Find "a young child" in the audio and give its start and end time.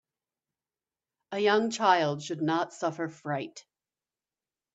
1.31-2.23